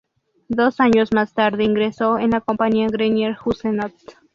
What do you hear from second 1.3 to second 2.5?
tarde ingresó en la